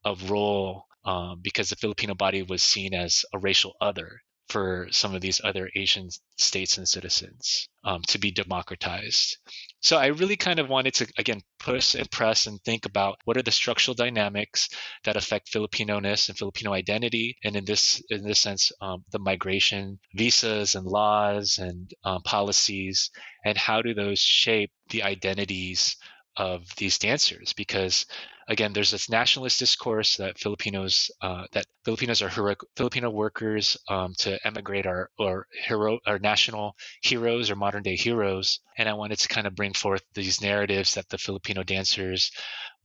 [0.06, 5.13] a role um, because the Filipino body was seen as a racial other for some
[5.13, 9.38] of these other Asian states and citizens um, to be democratized.
[9.82, 13.38] So I really kind of wanted to again push and press and think about what
[13.38, 14.70] are the structural dynamics
[15.06, 20.00] that affect Filipino-ness and Filipino identity, and in this in this sense, um, the migration
[20.13, 23.10] visas and laws and um, policies,
[23.46, 25.96] and how do those shape the identities
[26.36, 27.54] of these dancers?
[27.54, 28.06] Because
[28.50, 34.37] again there's this nationalist discourse that filipinos uh, that filipinos are filipino workers um, to
[34.45, 38.60] emigrate our or hero our national heroes or modern day heroes.
[38.77, 42.31] And i wanted to kind of bring forth these narratives that the filipino dancers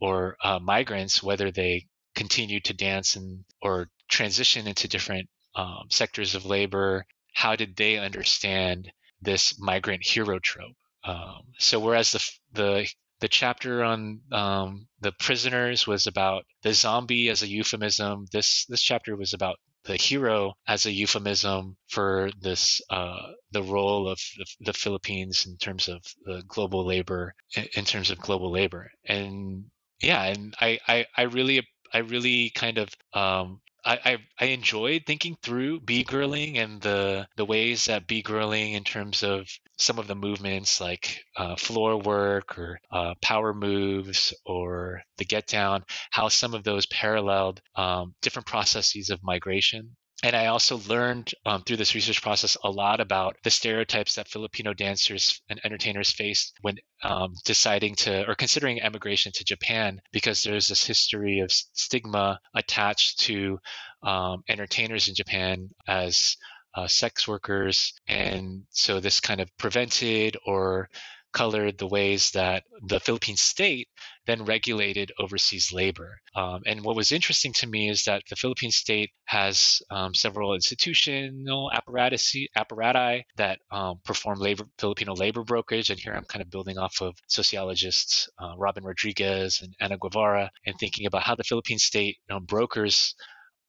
[0.00, 6.34] or uh, migrants whether they continue to dance and or transition into different um, sectors
[6.36, 7.04] of labor
[7.34, 8.90] how did they understand
[9.20, 10.76] this migrant hero trope?
[11.04, 12.88] Um, so whereas the the
[13.24, 18.26] the chapter on um, the prisoners was about the zombie as a euphemism.
[18.30, 24.08] This this chapter was about the hero as a euphemism for this uh, the role
[24.08, 27.34] of the, the, Philippines in terms of the global labor
[27.74, 29.64] in terms of global labor and
[30.02, 35.04] yeah and I I, I really I really kind of um, I, I, I enjoyed
[35.06, 40.14] thinking through b-girling and the the ways that b-girling in terms of some of the
[40.14, 46.54] movements like uh, floor work or uh, power moves or the get down, how some
[46.54, 51.94] of those paralleled um, different processes of migration and I also learned um, through this
[51.94, 57.34] research process a lot about the stereotypes that Filipino dancers and entertainers face when um,
[57.44, 63.58] deciding to or considering emigration to Japan, because there's this history of stigma attached to
[64.02, 66.38] um, entertainers in Japan as
[66.74, 67.92] uh, sex workers.
[68.08, 70.88] And so this kind of prevented or
[71.34, 73.88] colored the ways that the Philippine state
[74.26, 76.16] then regulated overseas labor.
[76.34, 80.54] Um, and what was interesting to me is that the Philippine state has um, several
[80.54, 85.90] institutional apparatus apparati that um, perform labor, Filipino labor brokerage.
[85.90, 90.48] And here I'm kind of building off of sociologists uh, Robyn Rodriguez and Anna Guevarra
[90.66, 93.14] and thinking about how the Philippine state you know, brokers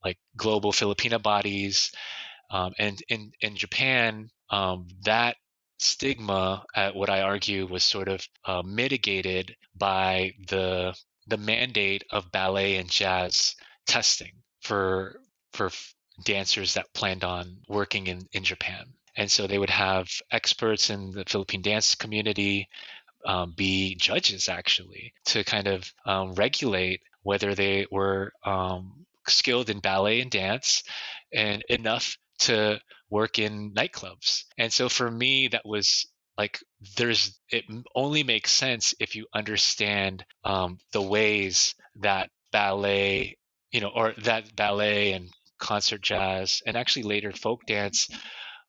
[0.03, 1.91] like global Filipina bodies.
[2.51, 5.36] Um, and in, in Japan, um, that
[5.78, 10.95] stigma, uh, what I argue, was sort of uh, mitigated by the
[11.28, 13.55] the mandate of ballet and jazz
[13.88, 15.19] testing for
[15.53, 15.71] for
[16.23, 18.86] dancers that planned on working in, in Japan.
[19.17, 22.67] And so they would have experts in the Philippine dance community
[23.26, 29.80] um, be judges actually to kind of um, regulate whether they were um, skilled in
[29.80, 30.84] ballet and dance
[31.34, 32.79] and enough to
[33.09, 34.43] work in nightclubs.
[34.57, 36.05] And so for me, that was
[36.38, 36.59] like
[36.97, 37.63] there's it
[37.95, 43.38] only makes sense if you understand um, the ways that ballet,
[43.71, 45.29] you know, or that ballet and
[45.59, 48.09] concert jazz and actually later folk dance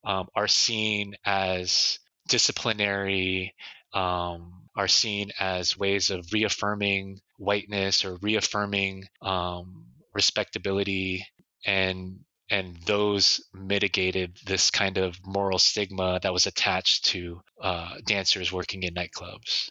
[0.05, 1.99] um, are seen as
[2.29, 3.55] disciplinary,
[3.93, 11.27] um, are seen as ways of reaffirming whiteness or reaffirming um, respectability
[11.65, 12.21] and
[12.51, 18.83] and those mitigated this kind of moral stigma that was attached to uh, dancers working
[18.83, 19.71] in nightclubs.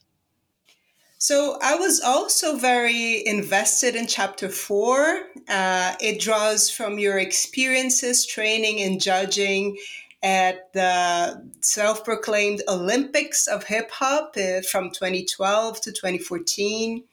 [1.18, 5.22] So I was also very invested in chapter four.
[5.48, 9.78] Uh, it draws from your experiences training and judging
[10.22, 17.04] at the self proclaimed Olympics of hip hop uh, from 2012 to 2014.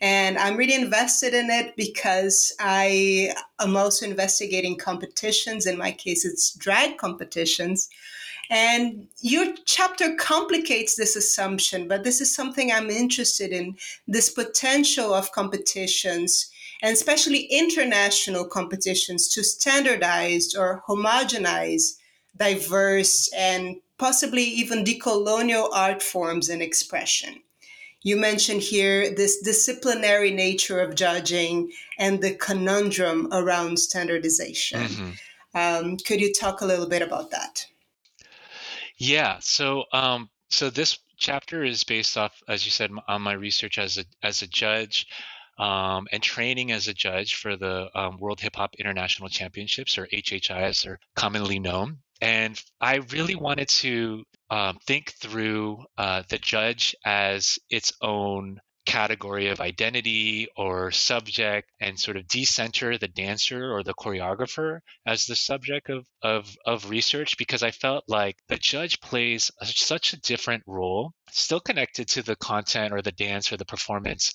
[0.00, 5.66] And I'm really invested in it because I am also investigating competitions.
[5.66, 7.88] In my case, it's drag competitions.
[8.48, 13.76] And your chapter complicates this assumption, but this is something I'm interested in
[14.06, 16.48] this potential of competitions,
[16.82, 21.96] and especially international competitions, to standardize or homogenize
[22.36, 27.42] diverse and possibly even decolonial art forms and expression.
[28.06, 34.80] You mentioned here this disciplinary nature of judging and the conundrum around standardization.
[34.80, 35.10] Mm-hmm.
[35.56, 37.66] Um, could you talk a little bit about that?
[38.96, 39.38] Yeah.
[39.40, 43.98] So, um, so this chapter is based off, as you said, on my research as
[43.98, 45.08] a as a judge.
[45.58, 50.06] Um, and training as a judge for the um, World Hip Hop International Championships, or
[50.06, 51.98] HHI as they're commonly known.
[52.20, 59.48] And I really wanted to um, think through uh, the judge as its own category
[59.48, 65.34] of identity or subject and sort of decenter the dancer or the choreographer as the
[65.34, 70.20] subject of, of, of research because I felt like the judge plays a, such a
[70.20, 74.32] different role, still connected to the content or the dance or the performance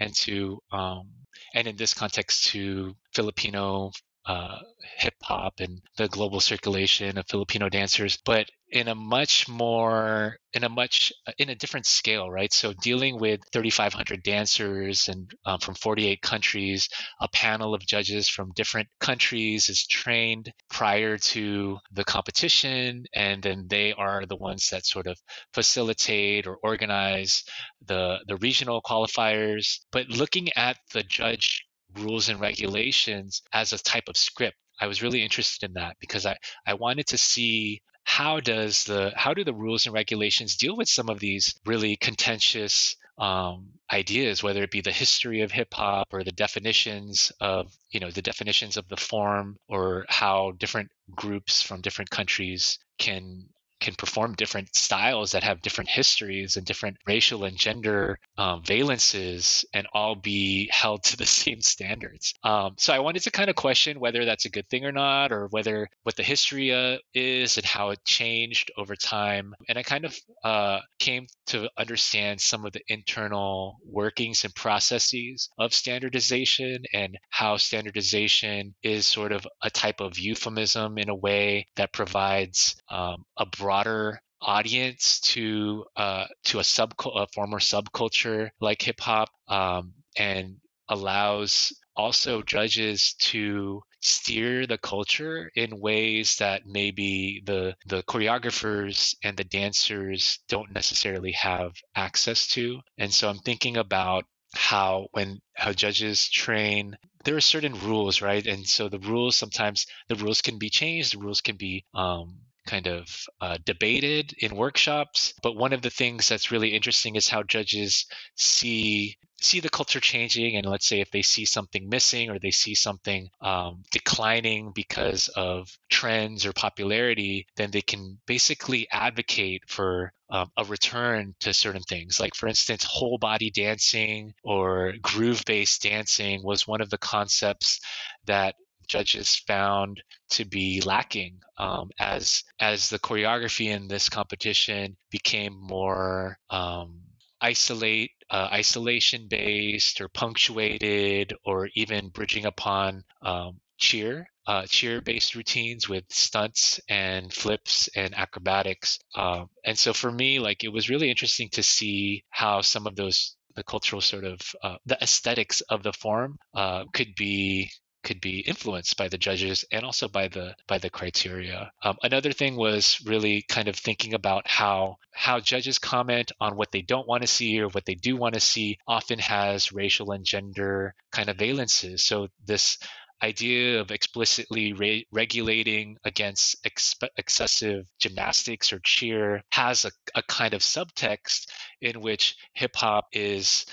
[0.00, 1.10] and to um,
[1.54, 3.92] and in this context to Filipino
[4.26, 4.58] uh,
[4.98, 10.62] hip hop and the global circulation of Filipino dancers, but in a much more in
[10.62, 12.52] a much in a different scale right?
[12.52, 16.88] So dealing with 3500 dancers and um, from 48 countries
[17.20, 23.66] a panel of judges from different countries is trained prior to the competition and then
[23.68, 25.18] they are the ones that sort of
[25.52, 27.42] facilitate or organize
[27.86, 29.80] the the regional qualifiers.
[29.90, 31.64] But looking at the judge
[31.96, 34.56] rules and regulations as a type of script.
[34.80, 36.36] I was really interested in that because I,
[36.66, 40.88] I wanted to see how does the how do the rules and regulations deal with
[40.88, 46.08] some of these really contentious um, ideas, whether it be the history of hip hop
[46.12, 51.60] or the definitions of you know the definitions of the form or how different groups
[51.60, 53.46] from different countries can
[53.80, 59.64] can perform different styles that have different histories and different racial and gender um, valences
[59.74, 62.34] and all be held to the same standards.
[62.44, 65.32] Um, so I wanted to kind of question whether that's a good thing or not,
[65.32, 69.54] or whether what the history uh, is and how it changed over time.
[69.68, 75.48] And I kind of uh, came to understand some of the internal workings and processes
[75.58, 81.66] of standardization and how standardization is sort of a type of euphemism in a way
[81.76, 88.50] that provides um, a broad broader audience to uh, to a sub a former subculture
[88.60, 90.56] like hip hop um, and
[90.88, 99.36] allows also judges to steer the culture in ways that maybe the the choreographers and
[99.36, 102.80] the dancers don't necessarily have access to.
[102.98, 104.24] And so i'm thinking about
[104.56, 108.44] how when how judges train there are certain rules right?
[108.46, 112.49] And so the rules sometimes the rules can be changed the rules can be um,
[112.66, 115.34] kind of uh, debated in workshops.
[115.42, 118.06] But one of the things that's really interesting is how judges
[118.36, 122.50] see see the culture changing and let's say if they see something missing or they
[122.50, 130.12] see something um, declining because of trends or popularity then they can basically advocate for
[130.30, 135.82] um, a return to certain things like for instance whole body dancing or groove based
[135.82, 137.80] dancing was one of the concepts
[138.26, 138.54] that
[138.90, 146.36] judges found to be lacking um, as as the choreography in this competition became more
[146.50, 147.00] um,
[147.40, 155.36] isolate uh, isolation based or punctuated or even bridging upon um, cheer uh, cheer based
[155.36, 160.90] routines with stunts and flips and acrobatics um, and so for me like it was
[160.90, 165.60] really interesting to see how some of those the cultural sort of uh, the aesthetics
[165.62, 167.70] of the form uh, could be
[168.02, 171.70] could be influenced by the judges and also by the by the criteria.
[171.82, 176.72] Um, another thing was really kind of thinking about how how judges comment on what
[176.72, 180.12] they don't want to see or what they do want to see often has racial
[180.12, 182.00] and gender kind of valences.
[182.00, 182.78] So this
[183.22, 190.54] idea of explicitly re- regulating against ex- excessive gymnastics or cheer has a, a kind
[190.54, 191.46] of subtext
[191.80, 193.66] in which hip hop is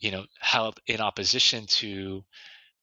[0.00, 2.24] you know held in opposition to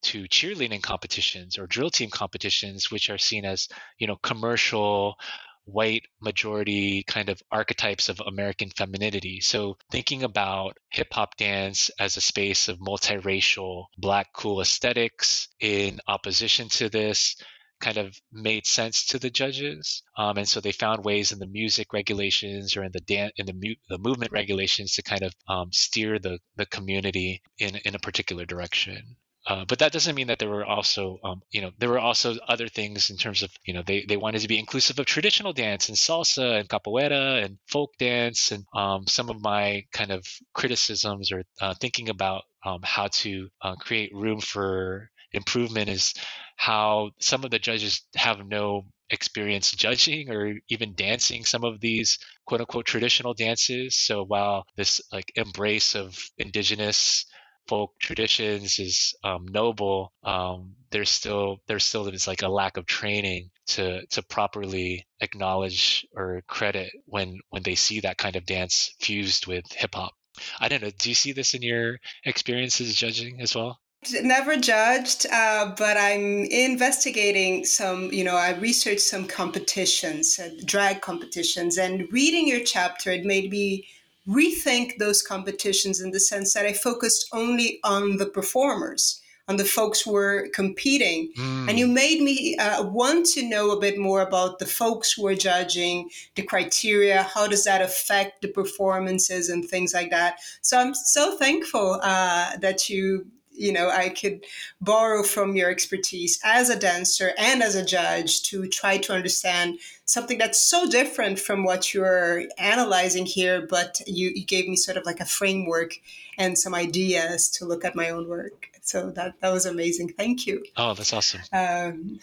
[0.06, 5.16] to cheerleading competitions or drill team competitions, which are seen as, you know, commercial
[5.64, 9.40] white majority kind of archetypes of American femininity.
[9.40, 15.98] So thinking about hip hop dance as a space of multiracial black cool aesthetics in
[16.06, 17.36] opposition to this
[17.80, 20.02] kind of made sense to the judges.
[20.16, 23.46] Um, and so they found ways in the music regulations or in the dance in
[23.46, 27.94] the, mu- the movement regulations to kind of um, steer the, the community in, in
[27.94, 29.16] a particular direction.
[29.46, 32.36] Uh, but that doesn't mean that there were also, um, you know, there were also
[32.48, 35.52] other things in terms of, you know, they, they wanted to be inclusive of traditional
[35.52, 38.50] dance and salsa and capoeira and folk dance.
[38.50, 43.48] And um, some of my kind of criticisms or uh, thinking about um, how to
[43.62, 46.12] uh, create room for improvement is
[46.56, 52.18] how some of the judges have no experience judging or even dancing some of these
[52.46, 53.96] quote unquote traditional dances.
[53.96, 57.26] So while this like embrace of indigenous
[57.68, 62.86] folk traditions is um, noble, um, there's still there's still is like a lack of
[62.86, 68.94] training to to properly acknowledge or credit when when they see that kind of dance
[69.00, 70.12] fused with hip hop.
[70.60, 70.90] I don't know.
[70.98, 73.80] Do you see this in your experiences judging as well?
[74.22, 78.12] Never judged, uh, but I'm investigating some.
[78.12, 83.50] You know, I researched some competitions, uh, drag competitions, and reading your chapter, it made
[83.50, 83.88] me
[84.28, 89.64] rethink those competitions in the sense that I focused only on the performers, on the
[89.64, 91.32] folks who were competing.
[91.38, 91.68] Mm.
[91.68, 95.26] And you made me uh, want to know a bit more about the folks who
[95.26, 100.38] are judging, the criteria, how does that affect the performances and things like that.
[100.62, 104.44] So I'm so thankful uh, that you you know I could
[104.80, 109.78] borrow from your expertise as a dancer and as a judge to try to understand
[110.04, 113.66] something that's so different from what you're analyzing here.
[113.68, 115.94] But you, you gave me sort of like a framework
[116.38, 118.68] and some ideas to look at my own work.
[118.82, 120.10] So that that was amazing.
[120.10, 120.64] Thank you.
[120.76, 121.40] Oh, that's awesome.
[121.52, 122.20] Um,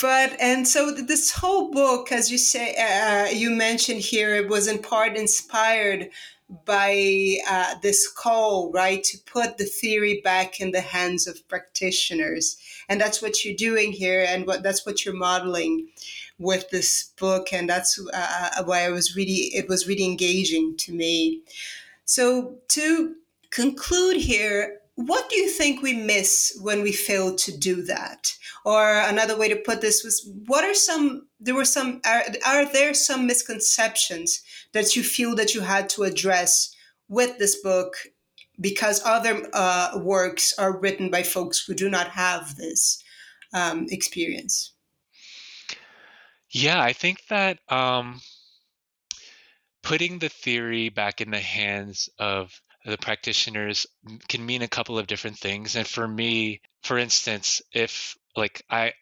[0.00, 4.68] but and so this whole book as you say uh, you mentioned here it was
[4.68, 6.10] in part inspired
[6.64, 12.56] by uh, this call right to put the theory back in the hands of practitioners.
[12.88, 15.88] And that's what you're doing here and what that's what you're modeling
[16.38, 17.52] with this book.
[17.52, 21.42] And that's uh, why i was really it was really engaging to me.
[22.04, 23.14] So to
[23.50, 28.32] conclude here what do you think we miss when we fail to do that?
[28.64, 32.72] Or another way to put this was what are some there were some are, are
[32.72, 34.42] there some misconceptions
[34.72, 36.74] that you feel that you had to address
[37.08, 37.96] with this book
[38.60, 43.02] because other uh, works are written by folks who do not have this
[43.52, 44.70] um, experience?
[46.50, 48.20] Yeah i think that um,
[49.82, 53.86] putting the theory back in the hands of the practitioners
[54.28, 55.76] can mean a couple of different things.
[55.76, 58.92] And for me, for instance, if like I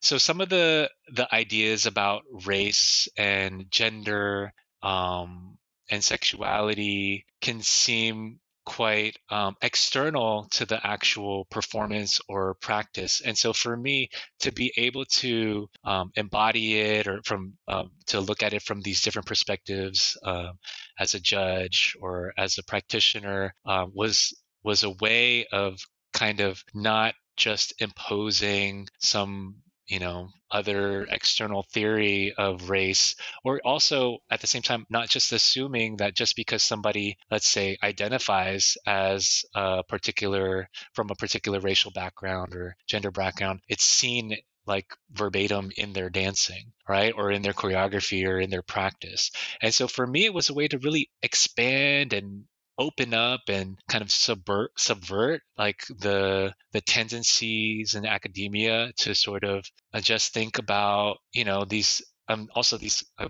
[0.00, 4.52] so some of the the ideas about race and gender
[4.82, 5.58] um,
[5.90, 13.20] and sexuality can seem quite um, external to the actual performance or practice.
[13.20, 14.10] And so for me
[14.40, 18.80] to be able to um, embody it or from um, to look at it from
[18.80, 20.52] these different perspectives uh,
[21.00, 25.80] as a judge or as a practitioner uh, was was a way of
[26.12, 34.18] kind of not just imposing some you know other external theory of race or also
[34.30, 39.44] at the same time not just assuming that just because somebody let's say identifies as
[39.54, 44.36] a particular from a particular racial background or gender background it's seen
[44.66, 47.12] like verbatim in their dancing, right?
[47.16, 49.30] Or in their choreography or in their practice.
[49.60, 52.44] And so for me, it was a way to really expand and
[52.78, 59.44] open up and kind of subvert subvert like the the tendencies in academia to sort
[59.44, 59.66] of
[60.00, 63.28] just think about you know these um also these uh,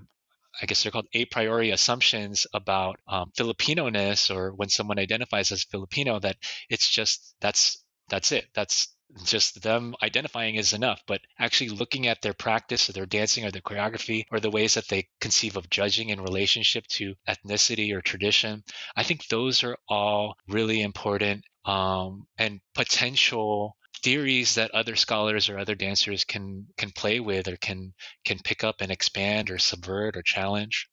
[0.62, 5.64] I guess they're called a priori assumptions about um, Filipino-ness or when someone identifies as
[5.64, 6.36] Filipino that
[6.68, 12.22] it's just that's that's it that's just them identifying is enough, but actually looking at
[12.22, 15.70] their practice or their dancing or their choreography or the ways that they conceive of
[15.70, 18.62] judging in relationship to ethnicity or tradition,
[18.96, 25.58] I think those are all really important um, and potential theories that other scholars or
[25.58, 27.92] other dancers can can play with or can
[28.24, 30.88] can pick up and expand or subvert or challenge.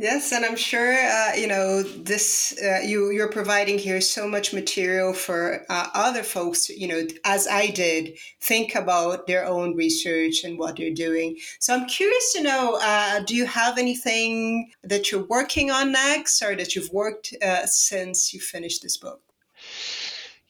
[0.00, 2.56] Yes, and I'm sure uh, you know this.
[2.62, 6.68] Uh, you you're providing here so much material for uh, other folks.
[6.68, 11.36] You know, as I did, think about their own research and what they're doing.
[11.58, 16.42] So I'm curious to know: uh, Do you have anything that you're working on next,
[16.42, 19.20] or that you've worked uh, since you finished this book?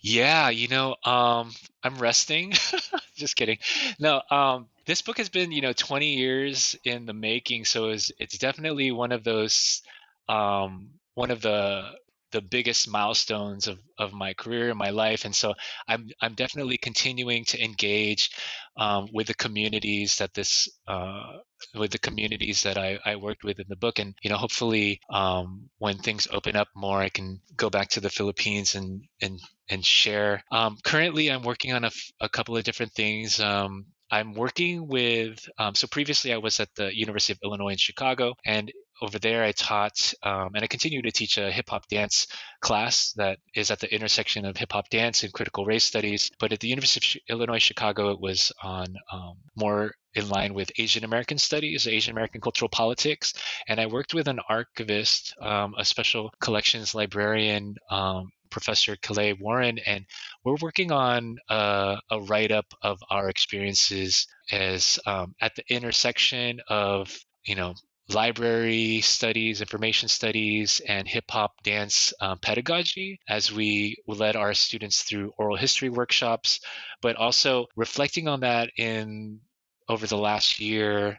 [0.00, 2.52] Yeah, you know, um, I'm resting.
[3.14, 3.58] Just kidding.
[3.98, 8.10] No, um, this book has been, you know, 20 years in the making, so it's,
[8.18, 9.82] it's definitely one of those,
[10.30, 11.92] um, one of the
[12.30, 15.54] the biggest milestones of, of my career and my life and so
[15.88, 18.30] i'm i'm definitely continuing to engage
[18.76, 21.38] um, with the communities that this uh,
[21.74, 25.00] with the communities that I, I worked with in the book and you know hopefully
[25.10, 29.40] um, when things open up more i can go back to the philippines and and
[29.70, 30.44] and share.
[30.52, 35.48] Um, currently i'm working on a, a couple of different things um, I'm working with,
[35.58, 39.44] um, so previously I was at the University of Illinois in Chicago, and over there,
[39.44, 42.26] I taught um, and I continue to teach a hip hop dance
[42.60, 46.30] class that is at the intersection of hip hop dance and critical race studies.
[46.38, 50.72] But at the University of Illinois Chicago, it was on um, more in line with
[50.78, 53.34] Asian American studies, Asian American cultural politics.
[53.68, 59.78] And I worked with an archivist, um, a special collections librarian, um, Professor Calais Warren,
[59.78, 60.04] and
[60.44, 67.16] we're working on a write up of our experiences as um, at the intersection of
[67.44, 67.74] you know
[68.08, 75.02] library studies, information studies, and hip hop dance um, pedagogy as we led our students
[75.02, 76.60] through oral history workshops,
[77.02, 79.40] but also reflecting on that in
[79.88, 81.18] over the last year.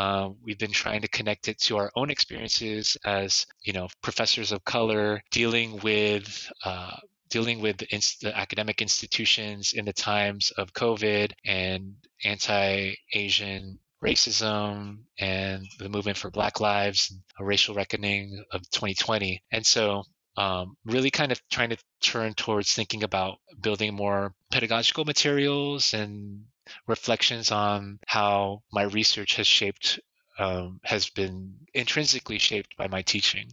[0.00, 4.50] Uh, we've been trying to connect it to our own experiences as you know professors
[4.50, 6.96] of color dealing with uh,
[7.28, 15.00] dealing with the, inst- the, academic institutions in the times of COVID and anti-Asian racism
[15.18, 19.42] and the movement for Black Lives, a racial reckoning of 2020.
[19.52, 20.04] And so
[20.38, 26.44] um, really kind of trying to turn towards thinking about building more pedagogical materials and
[26.86, 30.00] reflections on how my research has shaped
[30.38, 33.52] um, has been intrinsically shaped by my teaching.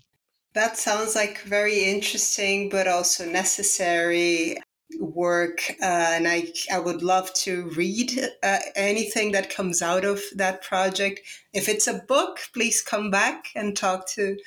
[0.54, 4.58] That sounds like very interesting, but also necessary
[5.00, 5.60] work.
[5.82, 10.64] Uh, and I, I would love to read uh, anything that comes out of that
[10.64, 11.20] project.
[11.54, 14.38] If it's a book, please come back and talk to,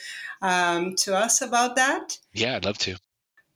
[0.41, 2.17] um, to us about that.
[2.33, 2.97] Yeah, I'd love to.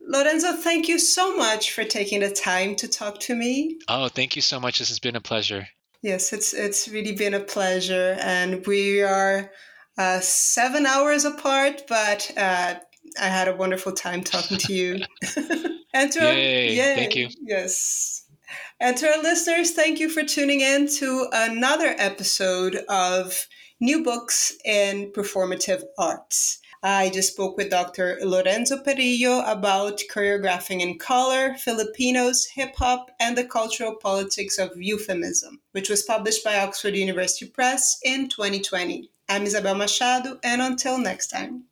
[0.07, 3.79] Lorenzo, thank you so much for taking the time to talk to me.
[3.89, 4.79] Oh, thank you so much.
[4.79, 5.67] This has been a pleasure.
[6.03, 9.51] Yes, it's it's really been a pleasure, and we are
[9.97, 12.75] uh, seven hours apart, but uh,
[13.21, 14.99] I had a wonderful time talking to you.
[15.95, 17.29] and to yay, our, yay, thank you.
[17.41, 18.27] Yes.
[18.81, 23.47] And to our listeners, thank you for tuning in to another episode of
[23.81, 26.61] New Books in Performative Arts.
[26.87, 28.19] I just spoke with Dr.
[28.23, 35.63] Lorenzo Perillo about choreographing in color, Filipinos, hip hop, and the cultural politics of euphemism,
[35.73, 39.11] which was published by Oxford University Press in 2020.
[39.31, 41.65] I'm Isabel Machado, and until next time.